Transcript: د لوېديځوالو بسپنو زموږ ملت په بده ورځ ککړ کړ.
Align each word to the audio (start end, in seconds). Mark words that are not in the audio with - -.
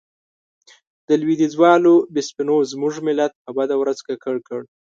د 1.07 1.09
لوېديځوالو 1.21 1.93
بسپنو 2.13 2.55
زموږ 2.71 2.93
ملت 3.07 3.33
په 3.43 3.49
بده 3.57 3.75
ورځ 3.77 3.97
ککړ 4.07 4.35
کړ. 4.47 4.61